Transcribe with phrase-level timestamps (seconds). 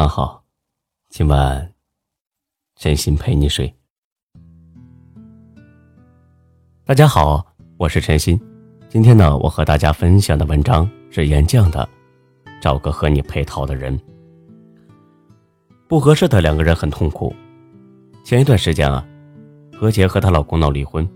[0.00, 0.42] 躺好，
[1.10, 1.74] 今晚
[2.74, 3.70] 真心陪你睡。
[6.86, 7.44] 大家好，
[7.76, 8.40] 我是陈鑫。
[8.88, 11.86] 今天呢，我和大家分享的文章是岩酱的
[12.62, 13.94] 《找个和你配套的人》。
[15.86, 17.36] 不合适的两个人很痛苦。
[18.24, 19.06] 前一段时间啊，
[19.78, 21.06] 何洁和她老公闹离婚。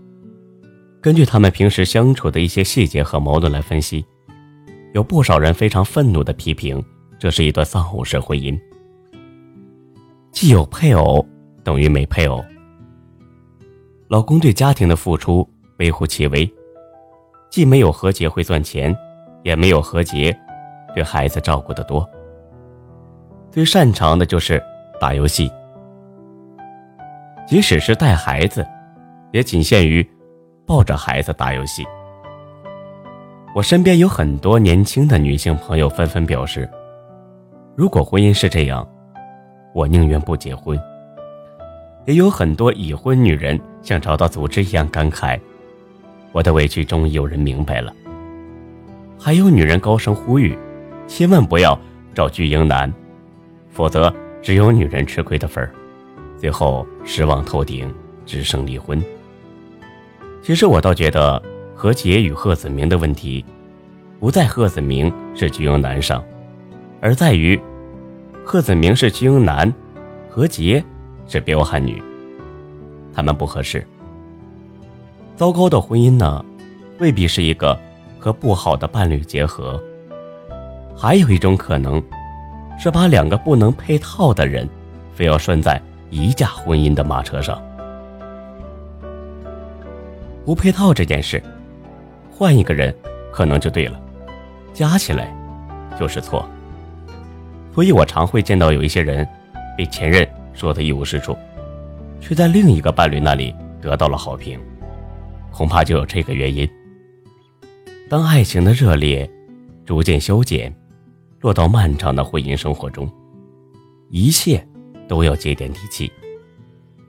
[1.01, 4.05] 根据他们平时相处的一些细节和矛盾来分析，
[4.93, 6.79] 有不少人非常愤怒的批评。
[7.17, 8.59] 这是一段丧偶式婚姻，
[10.35, 11.25] 既有配偶
[11.63, 12.43] 等于没配偶。
[14.09, 15.49] 老公对家庭的付出
[15.79, 16.53] 微乎其微，
[17.49, 18.93] 既没有何洁会赚钱，
[19.43, 20.37] 也没有何洁
[20.93, 22.07] 对孩子照顾的多。
[23.49, 24.61] 最擅长的就是
[24.99, 25.49] 打游戏，
[27.47, 28.67] 即使是带孩子，
[29.31, 30.05] 也仅限于
[30.67, 31.85] 抱着孩子打游戏。
[33.55, 36.69] 我身边有很多年轻的女性朋友纷纷表示。
[37.77, 38.85] 如果婚姻是这样，
[39.75, 40.79] 我宁愿不结婚。
[42.05, 45.37] 也有很多已婚女人像找到组织一样感慨
[46.31, 47.93] ：“我的委屈终于有人明白了。”
[49.19, 50.57] 还有女人高声呼吁
[51.07, 51.77] ：“千万不要
[52.13, 52.91] 找巨婴男，
[53.69, 55.69] 否则只有女人吃亏的份儿。”
[56.39, 57.93] 最后失望透顶，
[58.25, 59.03] 只剩离婚。
[60.41, 61.41] 其实我倒觉得
[61.73, 63.43] 何洁与贺子明的问题，
[64.21, 66.23] 不在贺子明是巨婴男上。
[67.01, 67.59] 而在于，
[68.47, 69.73] 贺子明是巨婴男，
[70.29, 70.81] 何洁
[71.27, 72.01] 是彪悍女，
[73.11, 73.85] 他们不合适。
[75.35, 76.45] 糟糕的婚姻呢，
[76.99, 77.77] 未必是一个
[78.19, 79.81] 和不好的伴侣结合，
[80.95, 82.01] 还有一种可能，
[82.77, 84.69] 是把两个不能配套的人，
[85.15, 87.59] 非要拴在一架婚姻的马车上。
[90.45, 91.41] 不配套这件事，
[92.31, 92.95] 换一个人
[93.31, 93.99] 可能就对了，
[94.71, 95.35] 加起来
[95.99, 96.47] 就是错。
[97.75, 99.27] 所以我常会见到有一些人，
[99.77, 101.37] 被前任说的一无是处，
[102.21, 104.57] 却在另一个伴侣那里得到了好评，
[105.51, 106.65] 恐怕就有这个原因。
[108.09, 109.29] 当爱情的热烈
[109.85, 110.73] 逐渐消减，
[111.41, 113.11] 落到漫长的婚姻生活中，
[114.09, 114.65] 一切
[115.05, 116.09] 都要接点底气。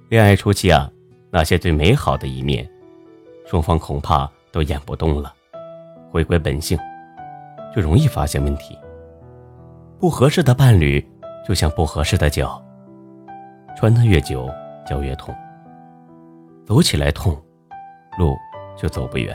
[0.08, 0.90] 恋爱初期啊，
[1.30, 2.68] 那些最美好的一面，
[3.46, 5.32] 双方恐怕都演不动了，
[6.10, 6.76] 回归本性，
[7.72, 8.76] 就容易发现问题。
[9.98, 11.02] 不合适的伴侣，
[11.48, 12.62] 就像不合适的脚，
[13.76, 14.46] 穿的越久，
[14.86, 15.34] 脚越痛。
[16.66, 17.34] 走起来痛，
[18.18, 18.36] 路
[18.76, 19.34] 就走不远。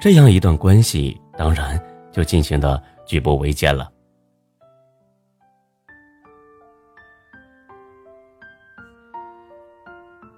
[0.00, 1.78] 这样一段关系，当然
[2.10, 3.92] 就进行的举步维艰了。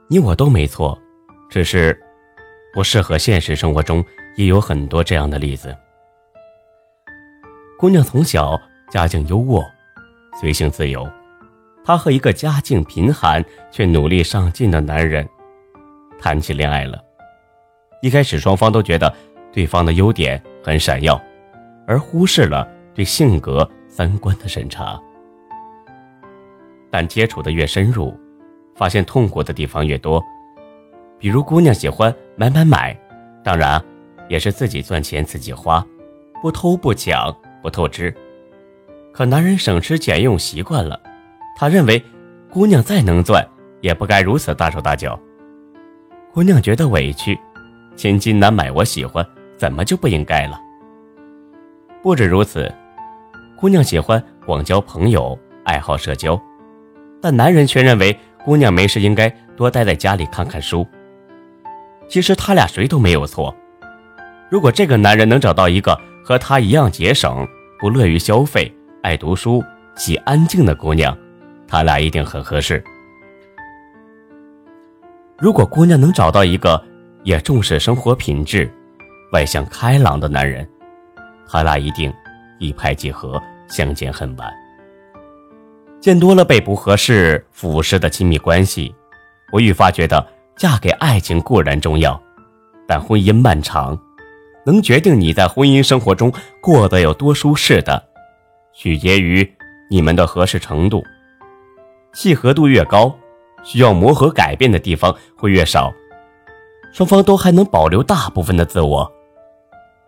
[0.09, 0.99] 你我都没错，
[1.49, 1.97] 只是
[2.73, 4.05] 不适合现实生活中
[4.37, 5.75] 也有很多这样的例子。
[7.79, 8.61] 姑娘从小。
[8.91, 9.65] 家境优渥，
[10.41, 11.09] 随性自由，
[11.85, 15.29] 她和一个家境贫寒却努力上进的男人
[16.19, 17.03] 谈起恋爱了。
[18.03, 19.13] 一开始，双方都觉得
[19.53, 21.21] 对方的优点很闪耀，
[21.87, 25.01] 而忽视了对性格、三观的审查。
[26.91, 28.15] 但接触的越深入，
[28.77, 30.23] 发现痛苦的地方越多。
[31.19, 32.97] 比如，姑娘喜欢买买买，
[33.43, 33.83] 当然
[34.29, 35.85] 也是自己赚钱自己花，
[36.41, 38.15] 不偷不抢不透支。
[39.15, 41.01] 可男人省吃俭用习惯了，
[41.57, 42.03] 他认为
[42.51, 43.47] 姑娘再能赚，
[43.81, 45.19] 也不该如此大手大脚。
[46.33, 47.39] 姑娘觉得委屈，
[47.95, 49.25] 千金难买我喜欢，
[49.57, 50.61] 怎么就不应该了？
[52.03, 52.69] 不止如此，
[53.57, 56.41] 姑娘喜欢广交朋友，爱好社交，
[57.23, 60.85] 但男人却认为姑娘没事应该多待在家里看看书。
[62.09, 63.55] 其实他俩谁都没有错。
[64.51, 67.47] 如果这个男人能找到一个和他一样节省，
[67.79, 68.73] 不乐于消费，
[69.05, 69.63] 爱读书、
[69.97, 71.15] 喜安静的姑娘，
[71.69, 72.83] 他俩一定很合适。
[75.37, 76.83] 如果姑娘能找到一个
[77.23, 78.67] 也重视生活品质、
[79.35, 80.67] 外向开朗的男人，
[81.47, 82.11] 他俩一定
[82.59, 83.39] 一拍即合，
[83.69, 84.51] 相见恨晚。
[86.01, 88.95] 见多了被不合适腐蚀的亲密关系，
[89.53, 90.27] 我愈发觉得
[90.57, 92.19] 嫁给爱情固然重要，
[92.89, 94.01] 但婚姻漫长，
[94.65, 98.03] 能决定你在婚姻生活中过得有多舒适的。
[98.75, 99.49] 取决于
[99.89, 101.03] 你们的合适程度，
[102.13, 103.15] 契合度越高，
[103.63, 105.93] 需要磨合改变的地方会越少，
[106.93, 109.11] 双方都还能保留大部分的自我。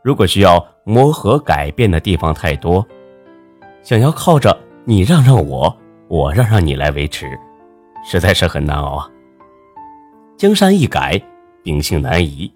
[0.02, 2.86] 如果需要磨合改变的地方太多，
[3.82, 5.76] 想要靠着你让让我，
[6.08, 7.26] 我让让你来维持，
[8.04, 9.10] 实在是很难熬啊。
[10.36, 11.20] 江山易改，
[11.62, 12.52] 秉性难移。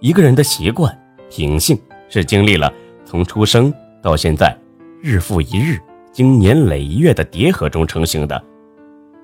[0.00, 0.96] 一个人的习惯、
[1.28, 1.76] 品性
[2.08, 2.72] 是经历了
[3.04, 4.56] 从出生到现在。
[5.00, 5.78] 日复一日
[6.12, 8.42] 经年累月的叠合中成型的。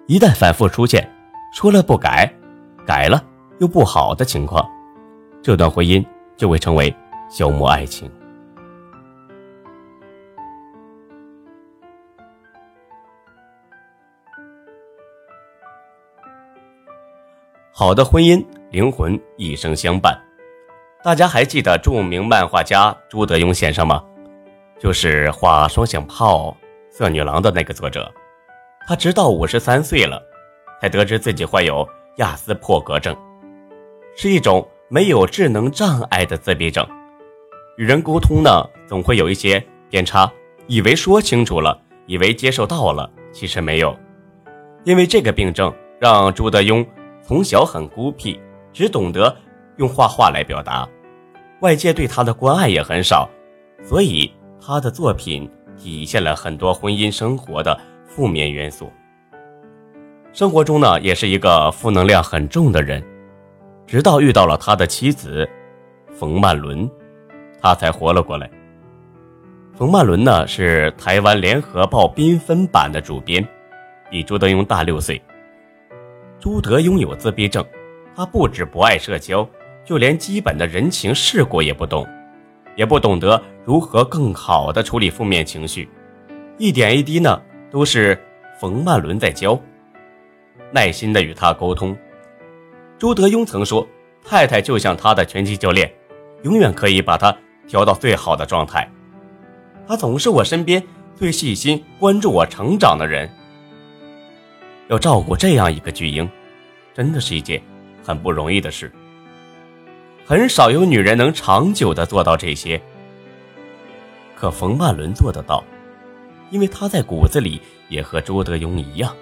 [0.07, 1.11] 一旦反复出现，
[1.53, 2.33] 说了不改，
[2.87, 3.23] 改了
[3.59, 4.65] 又不好的情况，
[5.43, 6.05] 这段婚姻
[6.37, 6.95] 就会成为
[7.29, 8.11] 消磨爱情。
[17.73, 20.17] 好的婚姻，灵魂一生相伴。
[21.03, 24.05] 大家还记得著名漫画家朱德庸先生吗？
[24.85, 26.51] 就是画《双响炮》
[26.91, 28.13] 《色女郎》的那个作者。
[28.87, 30.23] 他直到五十三岁了，
[30.79, 33.17] 才得知自己患有亚斯伯格症，
[34.15, 36.87] 是一种没有智能障碍的自闭症。
[37.79, 39.59] 与人沟通呢，总会有一些
[39.89, 40.31] 偏差，
[40.67, 43.97] 以为说清楚了，以为接受到了，其实没有。
[44.85, 46.87] 因为这个病症，让朱德庸。
[47.23, 48.39] 从小很孤僻，
[48.71, 49.35] 只懂得
[49.79, 50.87] 用画画来表达，
[51.63, 53.27] 外界对他的关爱也很少，
[53.83, 54.31] 所以
[54.67, 55.47] 他的作品
[55.77, 58.91] 体现了很多婚姻生活的负面元素。
[60.33, 63.05] 生活中呢，也是一个负能量很重的人，
[63.87, 65.47] 直到遇到了他的妻子
[66.15, 66.91] 冯曼伦，
[67.61, 68.51] 他才活了过来。
[69.75, 73.47] 冯曼伦呢，是台湾联合报缤纷版的主编，
[74.09, 75.21] 比朱德庸大六岁。
[76.41, 77.63] 朱德拥有自闭症，
[78.17, 79.47] 他不止不爱社交，
[79.85, 82.07] 就连基本的人情世故也不懂，
[82.77, 85.89] 也不懂得如何更好的处理负面情绪，
[86.59, 87.41] 一点一滴呢
[87.71, 88.21] 都是
[88.61, 89.59] 冯曼伦在教，
[90.73, 91.97] 耐心的与他沟通。
[92.99, 93.87] 朱德庸曾说
[94.25, 95.93] ：“太太就像他的拳击教练，
[96.43, 97.37] 永远可以把他
[97.67, 98.91] 调到最好的状态。
[99.87, 100.83] 他总是我身边
[101.15, 103.29] 最细心关注我成长的人。”
[104.89, 106.29] 要照顾这样一个巨婴，
[106.93, 107.63] 真的是一件
[108.03, 108.93] 很不容易的事。
[110.27, 112.81] 很少有女人能长久的做到这些，
[114.35, 115.63] 可冯曼伦做得到，
[116.51, 119.15] 因为她在骨子里也和朱德庸一样，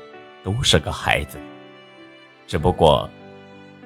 [0.45, 1.39] 都是个孩子。
[2.47, 3.09] 只不过，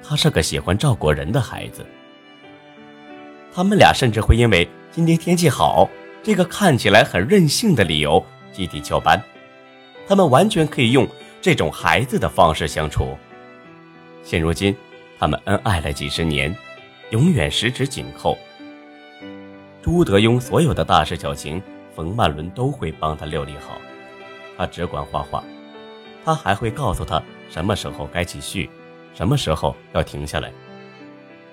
[0.03, 1.85] 他是个喜欢照顾人的孩子。
[3.53, 5.89] 他们俩甚至会因为今天天气好
[6.21, 8.23] 这个看起来很任性的理由
[8.53, 9.21] 集体翘班。
[10.07, 11.07] 他们完全可以用。
[11.39, 13.15] 这种孩子的方式相处，
[14.23, 14.75] 现如今，
[15.17, 16.53] 他们恩爱了几十年，
[17.11, 18.37] 永远十指紧扣。
[19.81, 21.61] 朱德庸所有的大事小情，
[21.95, 23.77] 冯曼伦都会帮他料理好。
[24.57, 25.41] 他只管画画，
[26.25, 28.69] 他还会告诉他什么时候该继续，
[29.13, 30.51] 什么时候要停下来。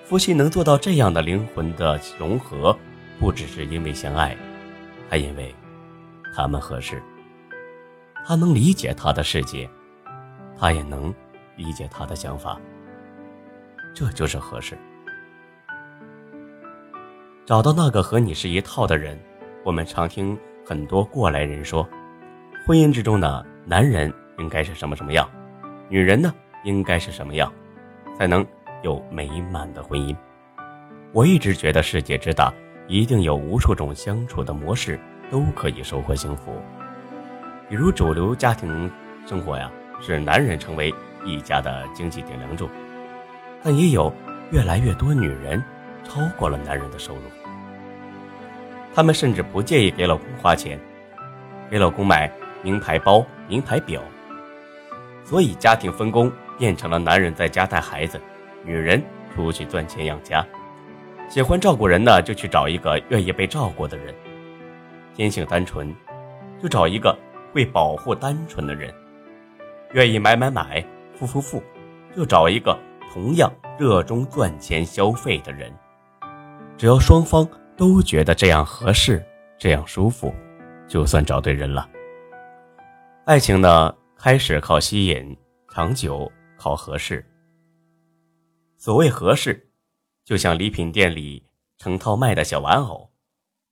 [0.04, 2.76] 夫妻能做到这样的灵魂的融合，
[3.20, 4.36] 不只是因为相爱，
[5.08, 5.54] 还因为
[6.34, 7.00] 他们合适。
[8.26, 9.70] 他能理解他的世界，
[10.58, 11.14] 他也能
[11.56, 12.60] 理解他的想法，
[13.94, 14.76] 这就是合适。
[17.46, 19.20] 找到那个和你是一套的人，
[19.64, 21.86] 我们常听很多过来人说，
[22.66, 25.28] 婚姻之中呢，男人应该是什么什么样，
[25.90, 26.32] 女人呢
[26.64, 27.52] 应该是什么样，
[28.16, 28.46] 才能
[28.82, 30.16] 有美满的婚姻。
[31.12, 32.50] 我一直觉得世界之大，
[32.88, 34.98] 一定有无数种相处的模式，
[35.30, 36.58] 都可以收获幸福。
[37.68, 38.90] 比如主流家庭
[39.26, 39.70] 生活呀，
[40.00, 40.90] 是男人成为
[41.26, 42.70] 一家的经济顶梁柱，
[43.62, 44.10] 但也有
[44.50, 45.62] 越来越多女人
[46.04, 47.22] 超过了男人的收入，
[48.94, 50.78] 他们甚至不介意给老公花钱，
[51.70, 52.30] 给老公买
[52.62, 54.00] 名牌包、名牌表，
[55.24, 58.20] 所以家庭分工变成了男人在家带孩子，
[58.62, 59.02] 女人
[59.34, 60.46] 出去赚钱养家。
[61.28, 64.14] 喜欢照顾人呢，就去找一个愿意被照顾的人；
[65.14, 65.94] 天性单纯，
[66.62, 67.16] 就找一个。
[67.52, 68.92] 会保护单纯的人，
[69.92, 70.84] 愿意买买买、
[71.16, 71.62] 付付付，
[72.16, 72.76] 就找一个
[73.12, 75.72] 同样热衷赚钱消费的人。
[76.76, 79.24] 只要双方都觉得这样合适、
[79.58, 80.34] 这样舒服，
[80.88, 81.88] 就算找对人了。
[83.26, 85.36] 爱情呢，开始靠吸引，
[85.72, 87.24] 长久靠合适。
[88.76, 89.70] 所谓合适，
[90.24, 91.46] 就像礼品店里
[91.78, 93.10] 成套卖的小玩偶，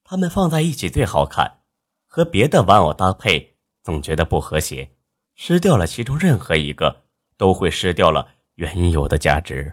[0.04, 1.58] 它们放在一起最好看，
[2.06, 3.56] 和别的玩偶搭配。
[3.82, 4.88] 总觉得不和谐，
[5.34, 7.02] 失掉了其中任何一个，
[7.36, 9.72] 都会失掉了原有的价值。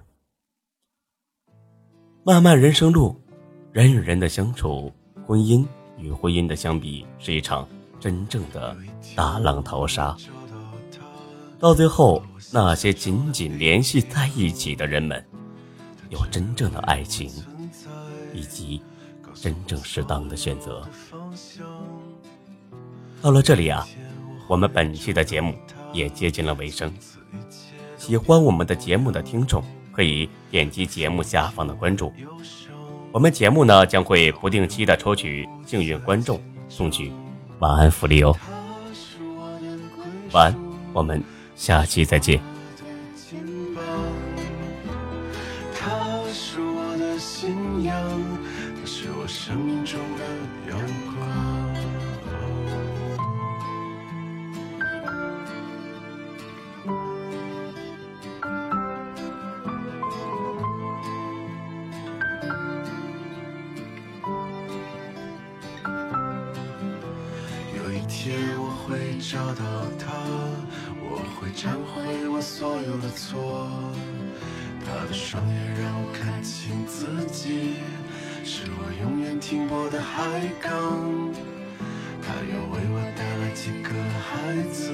[2.24, 3.16] 漫漫人生路，
[3.72, 4.92] 人与人的相处，
[5.26, 5.66] 婚姻
[5.98, 7.66] 与婚姻的相比，是一场
[7.98, 8.76] 真正的
[9.16, 10.16] 大浪淘沙。
[11.60, 12.22] 到最后，
[12.52, 15.24] 那些紧紧联系在一起的人们，
[16.10, 17.32] 有真正的爱情，
[18.34, 18.82] 以及
[19.34, 20.86] 真正适当的选择。
[23.22, 23.88] 到了这里啊，
[24.48, 25.56] 我们本期的节目
[25.94, 26.94] 也接近了尾声。
[27.98, 29.64] 喜欢我们的节目的听众
[30.00, 32.14] 可以点击节目下方的关注。
[33.12, 37.12] 我们节目呢将会不定期的抽取幸运观众送去
[37.60, 38.34] 晚安福利哦。
[40.32, 40.56] 晚安
[40.94, 41.22] 我们
[41.54, 42.59] 下期再见。
[69.32, 69.64] 找到
[70.00, 70.10] 他，
[71.00, 73.70] 我会忏悔我所有的错。
[74.84, 77.76] 他的双眼让我看清自己，
[78.44, 80.74] 是我永远停泊的海港。
[82.26, 84.92] 他又为我带来几个孩子，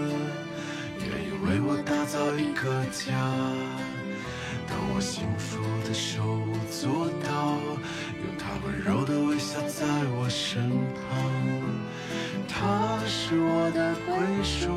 [1.00, 3.16] 愿意为我打造一个家。
[4.68, 7.56] 当我幸福的手舞足蹈，
[8.20, 9.86] 有他温柔的微笑在
[10.20, 11.45] 我身旁。
[13.28, 14.14] 是我的归
[14.44, 14.70] 属，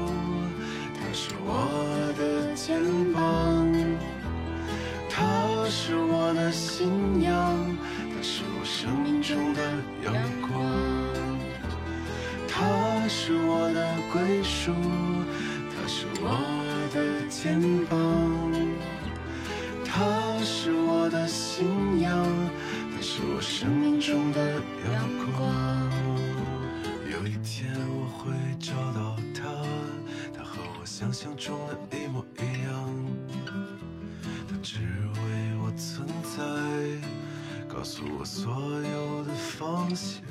[0.94, 1.67] 他是我
[31.20, 31.58] 想象中
[31.90, 32.72] 的一模一样，
[34.48, 35.20] 它只为
[35.60, 36.38] 我存在，
[37.66, 40.22] 告诉我所有的方向。